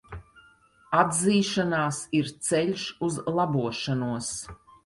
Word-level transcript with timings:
Atzīšanās 1.01 2.01
ir 2.21 2.33
ceļš 2.49 2.89
uz 3.09 3.23
labošanos. 3.39 4.33